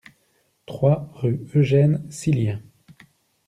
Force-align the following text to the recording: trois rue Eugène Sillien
trois 0.65 1.11
rue 1.13 1.41
Eugène 1.53 2.03
Sillien 2.09 2.59